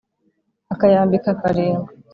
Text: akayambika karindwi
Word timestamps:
akayambika 0.73 1.29
karindwi 1.41 1.91